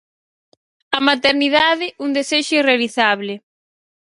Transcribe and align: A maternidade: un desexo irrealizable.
A 0.97 0.99
maternidade: 1.09 1.87
un 2.05 2.09
desexo 2.17 2.53
irrealizable. 2.61 3.33